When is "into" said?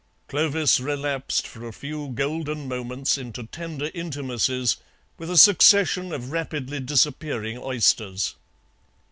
3.19-3.43